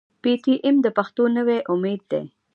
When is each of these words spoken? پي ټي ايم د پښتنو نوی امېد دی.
پي 0.21 0.31
ټي 0.43 0.53
ايم 0.65 0.75
د 0.85 0.87
پښتنو 0.97 1.23
نوی 1.37 1.59
امېد 1.73 2.01
دی. 2.11 2.23